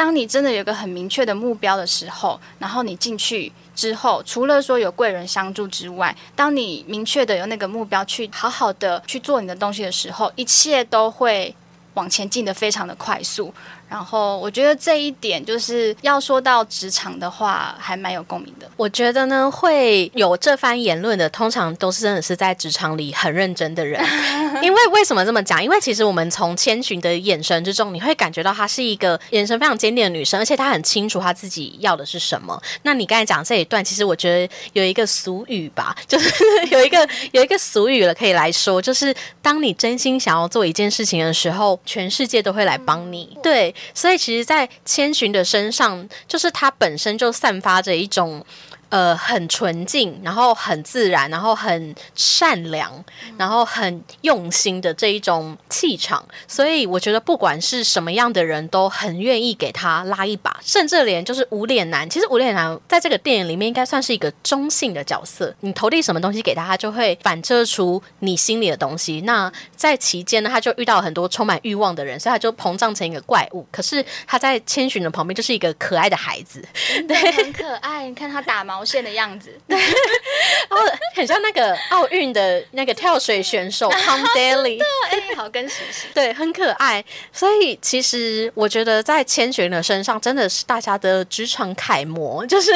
[0.00, 11.54] 当你真的有个很明确的目标的时候，然后你进去之后，除了说有贵人相助之外，当你明确的有那个目标去好好的去做你的东西的时候，一切都会
[11.92, 13.52] 往前进的非常的快速。
[13.90, 18.70] 然后我觉得这一点就是要说到职场的话，还蛮有共鸣的。
[18.76, 24.00] 我觉得呢，会有这番言论的，通常都是真的是在职场里很认真的人。
[24.62, 25.62] 因为为什么这么讲？
[25.62, 32.62] 因为其实我们从千寻的眼神之中，你会感觉到她是一个眼神非常坚定的女生，而且她很清楚她自己要的是什么。
[32.84, 36.32] 那你刚才讲这一段，其实我觉得有一个俗语吧，就是
[36.70, 43.36] 有一个有一个俗语了，可以来说，就是当你真心想要做一件事情的时候，全世界都会来帮你。
[43.42, 43.74] 对。
[43.94, 48.44] 所以，其实，在千寻的身上，就是他本身就散发着一种。
[48.90, 52.92] 呃，很纯净，然后很自然，然后很善良，
[53.38, 69.20] 然后很用心的这一种气场，所以我觉得不管是什么样的人都很愿意给他拉一把，甚至连就是无脸男，其实无脸男在这个电影里面应该算是一个中性的角色，你投递什么东西给他，他就会反射出你心里的东西。
[69.20, 73.64] 那在期间呢，他就遇到很多充满欲望的人，所以他就膨胀成一个怪物。
[73.70, 76.60] 可是他在千寻的旁边就是一个可爱的孩子，
[77.06, 78.08] 对，很可爱。
[78.08, 78.79] 你看他打毛。
[78.80, 79.76] 毛线的样子，对，
[80.70, 80.78] 然后
[81.14, 87.04] 很像那个奥运的那个跳水选手 Tom Daly，哎，好跟实习， 对，很可爱。
[87.30, 92.72] 所以其实我觉得在千寻的身上真的是大家的职场楷模，就是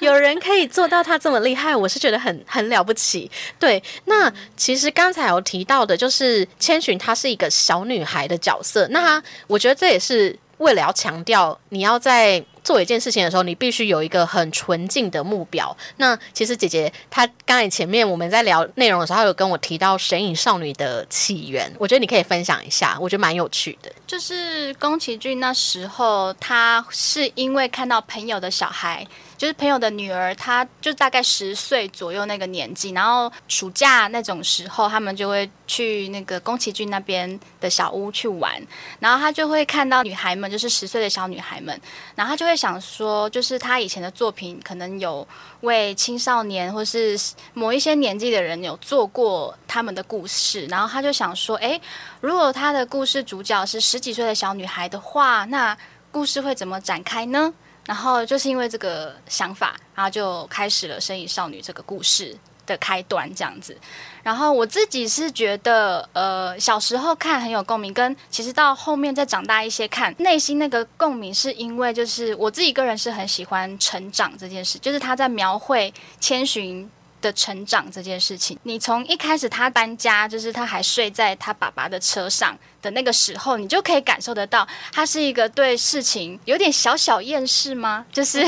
[0.00, 3.30] 有人可以做到他这么厉害，我是觉得很很了不起。
[3.58, 12.44] 对，那其实刚才有提到的，就是千寻她是一个小女孩的角色，那我觉得这也是为了要强调你要在。
[12.64, 15.74] 做一件事情的时候，你必须有一个很纯净的目标。
[15.96, 23.90] 那其实姐姐她刚才前面我们在聊内容的时候，她有跟我提到《神隐少女》的起源，我觉得你可以分享一下，我觉得蛮有趣的。
[24.06, 29.06] 就是宫崎骏那时候，他是因为看到朋友的小孩。
[29.38, 38.60] 就是朋友的女儿，她就大概十岁左右那个年纪，然后暑假那种时候，他们就会去那个宫崎骏那边的小屋去玩，
[38.98, 41.80] 然后他就会看到女孩们，就是十岁的小女孩们，
[42.16, 45.26] 然后他就会想说，就是他以前的作品可能有
[45.60, 47.16] 为青少年或是
[47.54, 51.80] 某一些年纪的人有做过他们的故事，然后他就想说，哎，
[52.20, 55.78] 如果他的故事主角是十几岁的小女孩的话，那
[56.10, 57.54] 故事会怎么展开呢？
[57.88, 63.74] 然后就是因为这个想法，然后就开始了《生意少女》这个故事的开端，这样子。
[64.22, 76.90] 然后我自己是觉得，呃，小时候看很有共鸣，跟其实到后面再长大一些看，内心那个共鸣，是因为就是我自己个人是很喜欢成长这件事，就是他在描绘千寻。
[77.20, 88.04] 的成长这件事情，你从一开始他搬家，就是他还睡在他爸爸的车上的那个时候，你就可以感受得到，他是一个对事情有点小小厌世吗？
[88.12, 88.44] 就是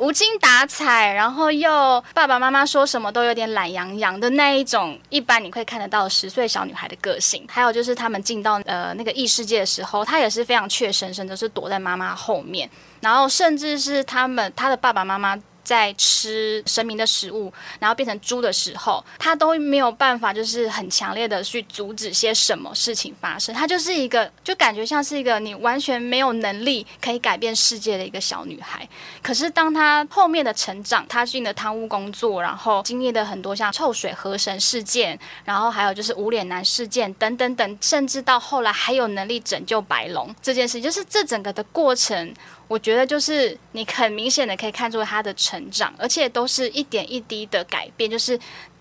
[0.00, 7.44] 无精打采，然后又爸爸妈妈说什么都有点懒洋洋的那一种，一般你会看得到十岁小女孩的个性。
[7.48, 15.36] 还有就是他们进到呃那个异世界的时候，他也是非常怯生生的，是躲在妈妈后面，然后甚至是他们他的爸爸妈妈。
[15.68, 23.54] 在吃神明的食物，然后变成猪的时候，他都没有办法，就是很强烈的去阻止些什么事情发生。
[23.54, 28.88] 他就是一个，就感觉像是一个你完全没有能力可以改变世界的一个小女孩。
[29.22, 42.34] 可是当她后面的成长，她进了贪污工作，然后经历了很多像臭水河神事件，然后还有就是无脸男事件等等等，甚至到后来还有能力拯救白龙这件事，就是这整个的过程。
[42.68, 48.38] 我觉得就是你很明显的可以看出他的成长，而且都是一点一滴的改变，就是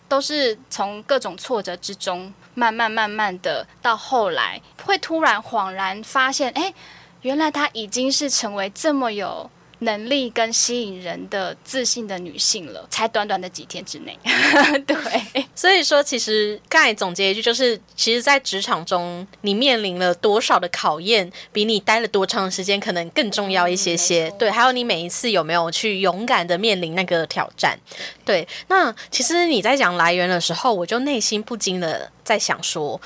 [0.07, 6.73] 都是从各种挫折之中慢慢慢慢的到后来，会突然恍然发现，哎，
[7.21, 9.49] 原来他已经是成为这么有。
[9.79, 14.17] 能力跟吸引人的自信的女性了，才短短的几天之内。
[14.85, 24.29] 对，所以说其实刚才总结一句，就是其实，在职场中，你面临了多少的考验，比你待了多长时间可能更重要一些些。
[24.39, 27.77] 对，还有你每一次有没有去勇敢的面临那个挑战。
[28.25, 32.99] 对，那其实你在讲来源的时候，我就内心不禁的在想说。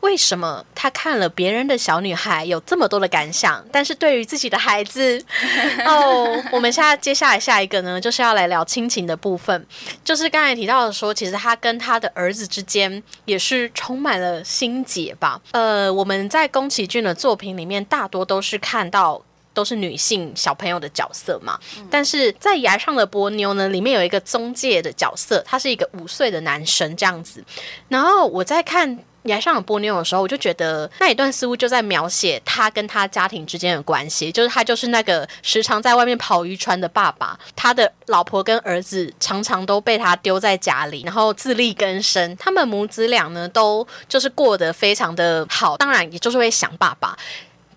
[0.00, 5.20] 为什么他看了别人的小女孩有这么多的感想，但是对于自己的孩子，
[5.84, 9.66] 哦，我们现在接下来下一个呢，就是要来聊亲情的部分。
[10.04, 15.40] 就是刚才提到的说，其实他跟他的儿子之间也是充满了心结吧。
[15.50, 19.20] 呃，我们在宫崎骏的作品里面，大多都是看到
[19.52, 21.58] 都是女性小朋友的角色嘛。
[21.90, 27.44] 但是在崖上的波妞呢，里面有一个中介的角色，他是一个五岁的男生这样子。
[27.88, 28.96] 然后我在看。
[29.28, 42.36] 崖上的波妞的时候，我就觉得那一段似乎就在描写他跟他家庭之间的关系，就是他就是那个时常在外面跑渔船的爸爸，他的老婆跟儿子常常都被他丢在家里，然后自力更生。
[42.36, 47.16] 他们母子俩呢，都就是过得非常的好，当然也就是会想爸爸。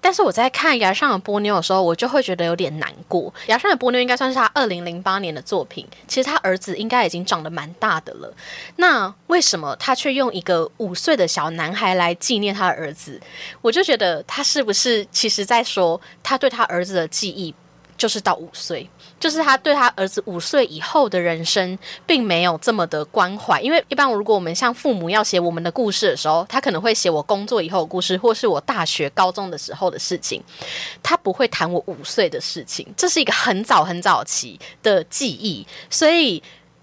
[0.02, 3.32] 但是我在看《崖上的波妞》的时候，我就会觉得有点难过。
[3.46, 8.34] 《崖上的波妞》应该算是他二零零八年的作品，其实他儿子应该已经长得蛮大的了。
[8.78, 13.22] 那为什么他却用一个五岁的小男孩来纪念他儿子？
[13.62, 17.54] 我就觉得他是不是其实在说他对他儿子的记忆
[17.98, 18.90] 就是到五岁？
[19.20, 21.78] 就是他对他儿子五岁以后的人生，
[22.08, 30.42] 并没有这么的关怀，因为一般如果我们像父母要写我们的故事的时候，他可能会写我工作以后的故事，或是我大学、高中的时候的事情，
[31.04, 36.42] 他不会谈我五岁的事情，这是一个很早很早期的记忆，所以。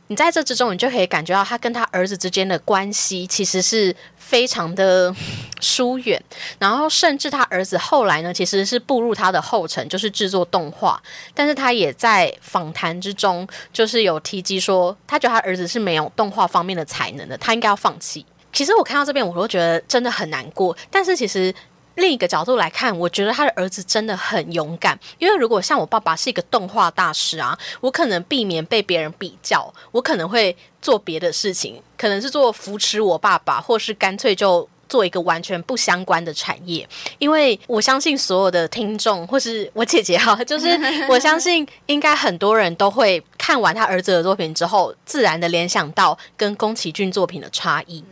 [0.09, 5.14] 你在这之中，你就可以感觉到他跟他儿子之间的关系其实是非常的
[5.61, 6.23] 疏远，
[6.59, 11.01] 然后甚至他儿子后来呢，其实是步入他的后尘，就是制作动画。
[11.35, 18.27] 但是他也在访谈之中，就是有提及说，他觉得他儿子是没有动画方面的才能的，他应该要放弃。
[18.53, 20.77] 其实我看到这边，我都觉得真的很难过。
[20.90, 21.55] 但是其实。
[21.99, 24.99] 另一个角度来看，我觉得他的儿子真的很勇敢。
[25.19, 36.89] 因为如果像我爸爸是一个动画大师啊，我可能避免被别人比较，我可能会做别的事情，可能是做扶持我爸爸，或是干脆就做一个完全不相关的产业。
[37.19, 40.69] 因为我相信所有的听众或是我姐姐哈，就是
[41.11, 48.05] 我相信应该很多人都会看完他儿子的作品之后，自然的联想到跟宫崎骏作品的差异，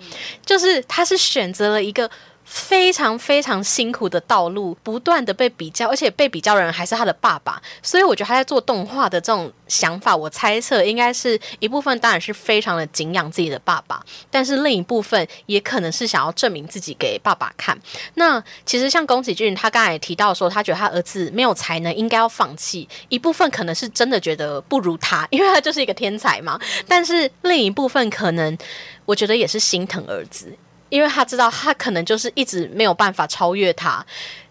[0.45, 2.11] 就是他是选择了一个。
[2.47, 17.77] 非常非常辛苦的道路，不断的被比较，而且被比较的人还是他的爸爸，所以我觉得他在做动画的这种想法，我猜测应该是一部分当然是非常的敬仰自己的爸爸，但是另一部分也可能是想要证明自己给爸爸看。
[18.15, 22.89] 那其实像宫崎骏，他刚才也提到说，他觉得他儿子没有才能，应该要放弃。
[23.09, 26.59] 一部分可能是真的觉得不如他，因为他就是一个天才嘛。
[26.87, 28.57] 但是另一部分可能，
[29.05, 30.57] 我觉得也是心疼儿子。
[30.89, 34.05] 因为他知道他可能就是一直没有办法超越他，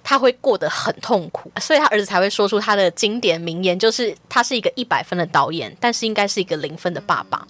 [0.03, 7.47] 他会过得很痛苦，所以他儿子才会说出他的经典名言，就是他是一个一百分的导演，但是应该是一个零分的爸爸。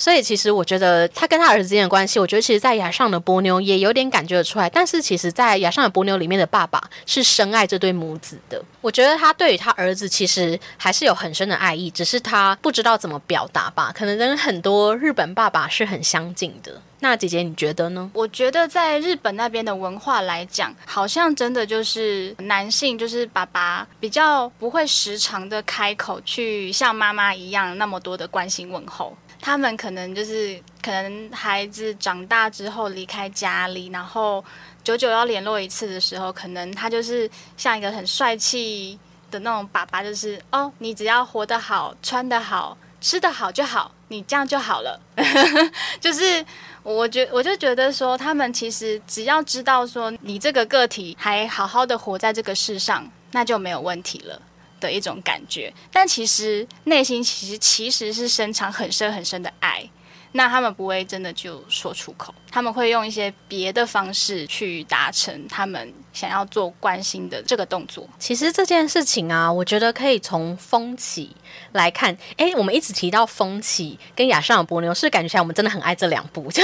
[0.00, 4.70] 所以其实我觉得他跟他儿子之间的关系，我觉得其实，在雅上的波妞也有点感觉得出来。
[4.70, 8.62] 但是其实，在雅上的波妞里面的爸爸是深爱这对母子的。
[8.80, 13.92] 我觉得他对于他儿子其实还是有很深的爱意，只是他不知道怎么表达吧。
[13.92, 16.80] 可能跟很多日本爸爸是很相近的。
[17.00, 18.10] 那姐姐你觉得呢？
[18.12, 29.16] 我觉得在日本那边的文化来讲，好像真的就是男性就是爸爸比较不会时常的开口去像妈妈一样那么多的关心问候。
[29.40, 34.44] 他们可能就是可能孩子长大之后离开家里，然后
[34.82, 38.98] 久久要联络一次的时候，可能他就是像一个很帅气
[39.30, 45.00] 的那种爸爸，就是哦，你只要活得好、穿得好、吃得好就好，你这样就好了。
[46.00, 46.44] 就是
[46.82, 54.42] 我觉我就觉得说，他们其实只要知道说你这个个体还好好的活在这个世上，那就没有问题了。
[54.80, 59.84] 的一种感觉，但其实内心其实其实是深藏很深很深的爱，
[60.32, 68.08] 那他们不会真的就说出口，他们会用一些别的方式去达成他们想要做关心的这个动作。
[68.18, 71.34] 其实这件事情啊，我觉得可以从风起
[71.72, 72.16] 来看。
[72.36, 76.62] 诶，我们一直提到风起跟亚尚的波妞，是感觉像我们真的很爱这两部，就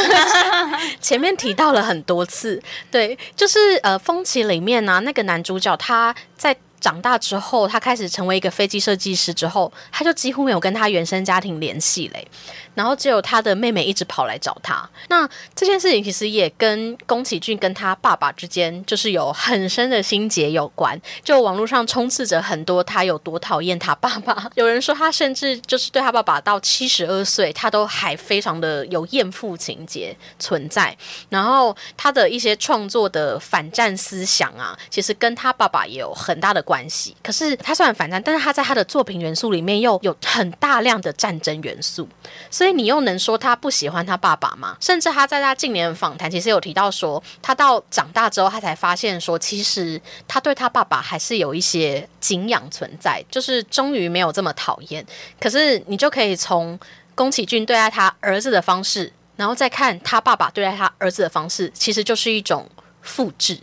[1.01, 2.63] 前面提到了很多次。
[2.91, 6.57] 对，就是呃，风起里面呢，那个男主角他在。
[6.85, 12.29] 长大之后，他开始成为一个飞机设计师之后，他就几乎没有跟他原生家庭联系嘞。
[12.75, 14.87] 然后只有他的妹妹一直跑来找他。
[15.09, 21.01] 那这件事情其实也跟宫崎骏跟他爸爸之间就是有很深的心结有关。
[21.23, 24.51] 就网络上充斥着很多他有多讨厌他爸爸。
[24.57, 30.95] 有人说他甚至就是对他爸爸到七十二岁，他都还非常的有厌父情节存在。
[31.31, 37.17] 然后他的一些创作的反战思想啊，其实跟他爸爸也有很大的关关系。
[37.23, 42.09] 可是他虽然反战，但是他在他的作品元素里面又有很大量的战争元素。
[42.51, 44.77] 所以你又能说他不喜欢他爸爸吗？
[44.81, 55.07] 甚至他在他近年访谈，其实有提到说，他到长大之后，他才发现说，其实他对他爸爸还是有一些敬仰存在，就是终于没有这么讨厌。
[55.39, 56.77] 可是你就可以从
[57.15, 62.69] 宫崎骏对待他儿子的方式，然后再看他爸爸对待他儿子的方式，其实就是一种。
[63.05, 63.57] 复制，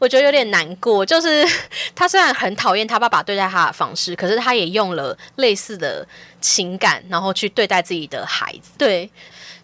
[0.00, 1.06] 我觉得有点难过。
[1.06, 1.46] 就是
[1.94, 6.04] 他虽然很讨厌他爸爸对待他的方式，可是他也用了类似的
[6.40, 8.72] 情感，然后去对待自己的孩子。
[8.76, 9.08] 对。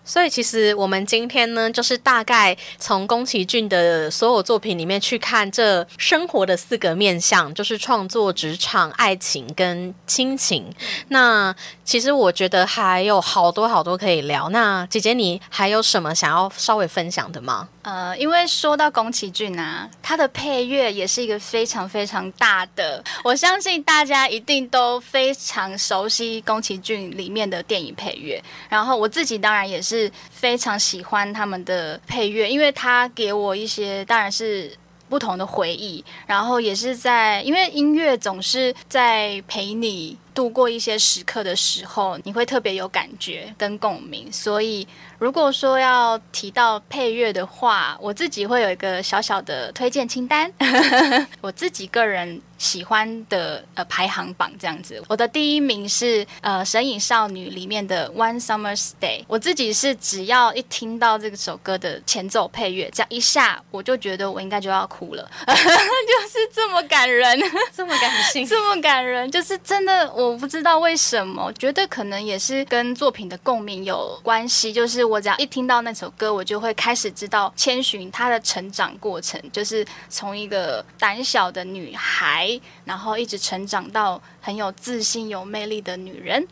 [0.05, 10.65] 所以其实我们今天呢，就是大概从宫崎骏的所有作品里面去看这生活的四个面向，就是创作、职场、爱情跟亲情。
[11.09, 14.49] 那其实我觉得还有好多好多可以聊。
[14.49, 17.69] 那姐姐，你还有什么想要稍微分享的吗？
[17.83, 28.43] 呃，因为说到宫崎骏啊，他的配乐也是一个非常非常大的，我相信大家一定都非常熟悉宫崎骏里面的电影配乐。
[28.69, 29.92] 然后我自己当然也是。
[29.93, 34.75] 是非常喜欢他们的配乐，因为他给我一些当然是
[35.11, 44.87] 不同的回忆，然后也是在因为音乐总是在陪你度过一些时刻的时候，你会特别有感觉跟共鸣，所以。
[45.19, 50.53] 如果说要提到配乐的话，我自己会有一个小小的推荐清单，
[51.41, 55.01] 我自己个人喜欢的呃排行榜这样子。
[55.07, 67.39] 我的第一名是呃《神隐少女》里面的《One Summer's Day》，我自己是只要一听到这首歌的前奏配乐，这样一下我就觉得我应该就要哭了， 就是这么感人，
[67.73, 75.03] 这么感性， 这么感人，就是真的我我不知道为什么，觉得可能也是跟作品的共鸣有关系，就是。
[75.13, 86.47] 我只要一听到那首歌，我就会开始知道千寻她的成长过程，就是从一个胆小的女孩，然后一直成长到很有自信、有魅力的女人。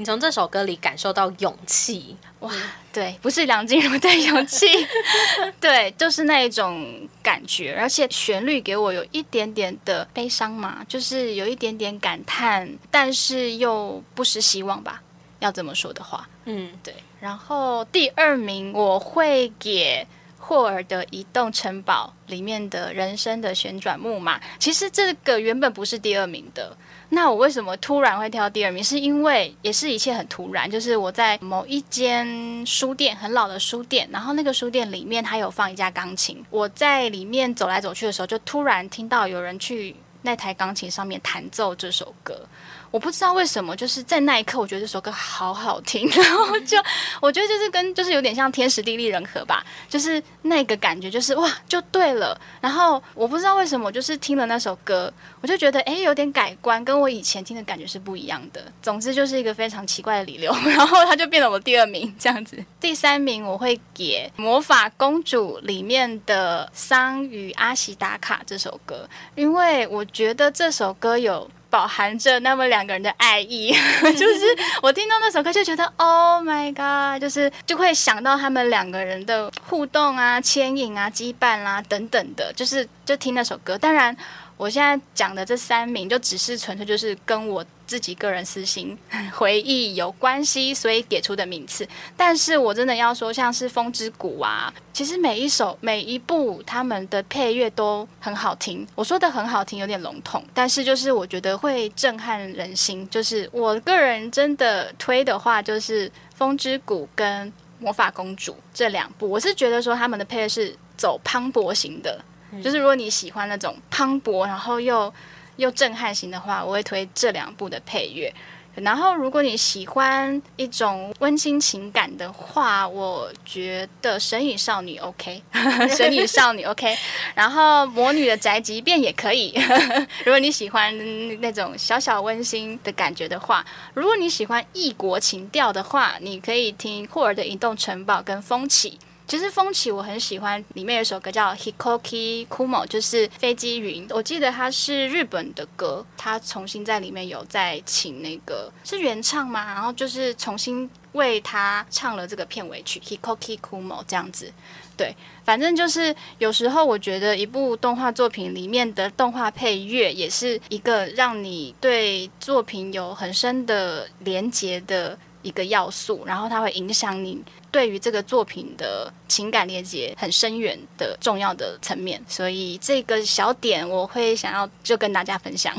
[0.00, 2.50] 你从这首歌里感受到勇气，哇，
[2.90, 4.66] 对，不是梁静茹的勇气，
[5.60, 15.02] 对，就是那一种感觉，而且旋律给我有一点点的悲伤嘛，就是有一点点感叹，但是又不失希望吧。
[15.40, 16.94] 要这么说的话，嗯，对。
[17.20, 20.06] 然后第二名我会给
[20.38, 26.74] 霍尔的移动城堡里面的人生的旋转木马，其实这个原本不是第二名的。
[27.12, 28.82] 那我为什么突然会挑第二名？
[28.82, 42.46] 是因为也是一切很突然，就是我在某一间书店，很老的书店，然后那个书店里面它有放一架钢琴，我在里面走来走去的时候，就突然听到有人去那台钢琴上面弹奏这首歌。
[42.90, 46.76] 我不知道为什么，就是在那一刻，我觉得这首歌好好听， 然后就
[47.20, 52.38] 我觉得就是跟就是有点像天时地利人和吧，就是那个感觉就是哇就对了。
[52.60, 58.60] 然后我不知道为什么，我就是听了那首歌，我就觉得哎有点改观，跟我以前听的感觉是不一样的。
[58.82, 62.58] 总之就是一个非常奇怪的理由，然后他就变了我第二名这样子。
[62.80, 71.48] 第三名我会给《魔法公主》里面的桑与阿西达卡这首歌，因为我觉得这首歌有。
[71.70, 83.78] 饱含着那么两个人的爱意， 就是我听到那首歌就觉得 Oh my God，就是就会想到他们两个人的互动啊、牵引啊、羁绊啦等等的，就是就听那首歌。
[83.78, 84.14] 当然。
[84.56, 88.96] 我现在讲的这三名就只是纯粹就是跟我自己个人私心
[89.34, 91.84] 回忆有关系，所以给出的名次。
[92.16, 98.86] 但是我真的要说，像是《风之谷》啊，其实每一首每一部他们的配乐都很好听。
[98.94, 103.08] 我说的很好听有点笼统，但是就是我觉得会震撼人心。
[103.10, 107.48] 就是我个人真的推的话，就是《风之谷》跟
[107.80, 112.24] 《魔法公主》这两部，我是觉得说他们的配乐是走磅礴型的。
[112.64, 115.12] 就是如果你喜欢那种磅礴，然后又
[115.56, 118.32] 又震撼型的话，我会推这两部的配乐。
[118.76, 125.42] 然后如果你喜欢一种温馨情感的话，我觉得《神隐 少女》OK，
[125.96, 126.96] 《神隐少女》OK，
[127.34, 129.52] 然后《魔女的宅急便》也可以。
[130.24, 130.96] 如果你喜欢
[131.40, 138.98] 那种小小温馨的感觉的话，如果你喜欢异国情调的话，你可以听霍尔的《移动城堡》跟《风起》。
[139.30, 144.04] 其实风起我很喜欢，里面有首歌叫 Hikoki Kumo，就是飞机云。
[144.10, 149.64] 我记得它是日本的歌，它重新在里面有在请那个是原唱吗？
[149.66, 154.52] 然后就是重新为他唱了这个片尾曲 Hikoki Kumo 这样子。
[154.96, 155.14] 对，
[155.44, 165.16] 反正就是有时候我觉得一部动画作品里面的动画配乐也是一个让你对作品有很深的连结的。
[165.42, 175.74] 一个要素，然后它会影响你对于这个作品的情感连接很深远的重要的层面，所以这个小点我会想要就跟大家分享。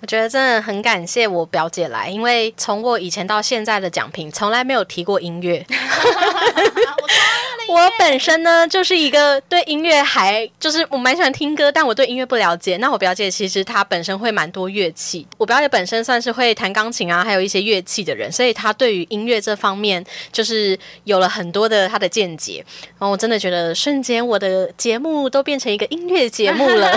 [0.00, 5.64] 我觉得真的很感谢我表姐来，因为从我以前到现在的奖评，从来没有提过音乐。
[5.70, 7.08] 我
[7.98, 12.76] 本身呢，就是一个对音乐还就是我蛮喜欢听歌，但我对音乐不了解。
[12.78, 22.64] 那我表姐其实她本身会蛮多乐器，我表姐本身算是会弹钢琴啊，还有一些乐器的人，所以她对于音乐这方面就是有了很多的她的见解。
[22.98, 26.90] 然后我真的觉得瞬间我的节目都变成一个音乐节目了，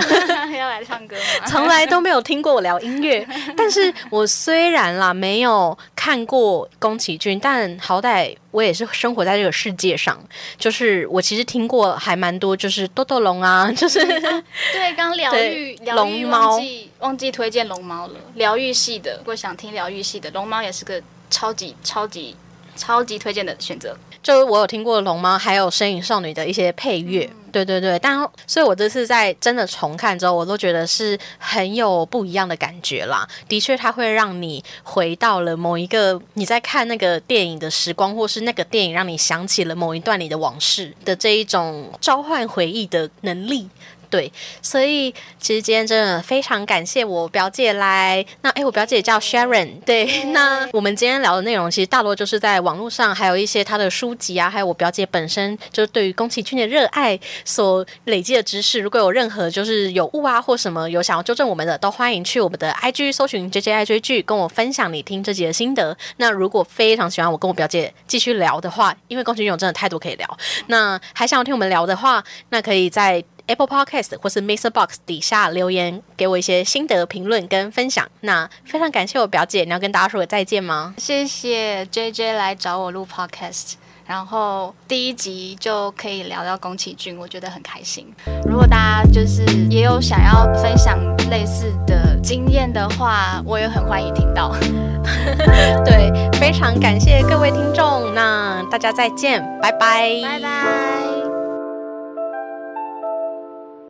[0.56, 1.46] 要来唱歌吗？
[1.46, 8.36] 从来都没有听过我聊音乐，但是我虽然啦没有看过宫崎骏，但好歹。
[8.52, 10.18] 我也是生活在这个世界上，
[10.58, 21.00] 就是我其实听过还蛮多，就是豆豆龙啊， 就是对，刚疗愈龙猫，忘记忘记推荐龙猫了，疗愈系的，如果想听疗愈系的，龙猫也是个
[21.30, 22.34] 超级超级
[22.74, 23.96] 超级推荐的选择。
[24.22, 27.30] 就是我有听过龙猫，还有身影少女的一些配乐，
[27.64, 33.26] 对对对，但所以，我这次在真的重看之后，我都觉得是很有不一样的感觉啦。
[33.48, 43.68] 的确，它会让你回到了某一个你在看那个电影的时光，或是那个电影让你想起了某一段你的往事的这一种召唤回忆的能力。
[44.10, 44.32] 对，
[44.62, 48.24] 所以其实今天真的非常感谢我表姐来。
[48.42, 49.80] 那哎，我表姐叫 Sharon。
[49.84, 58.80] 对，那我们今天聊的内容其实大多就是在网络上，还有一些她的书籍啊，还有我表姐本身就是对于宫崎骏的热爱所累积的知识。
[58.80, 65.96] 如果有任何就是有误啊或什么有想要纠正我们的，都欢迎去我们的 IG 搜寻 JJ 爱追剧，跟我分享你听这集的心得。
[66.18, 70.38] 那如果非常喜欢我跟我表姐继续聊的话，因为宫崎骏有真的太多可以聊，
[70.68, 73.22] 那还想要听我们聊的话，那可以在。
[73.46, 74.70] Apple Podcast 或是 Mr.
[74.70, 78.06] Box 底下留言给我一些心得评论跟分享。
[78.20, 80.94] 那非常感谢我表姐，你要跟大家说个再见吗？
[80.98, 83.74] 谢谢 JJ 来找我录 Podcast，
[84.06, 88.12] 然后第一集就可以聊到宫崎骏，我觉得很开心。
[88.44, 90.98] 如果大家就是也有想要分享
[91.30, 94.54] 类似的经验的话，我也很欢迎听到。
[95.84, 101.05] 对，非常感谢各位听众，那大家再见，拜拜，拜拜。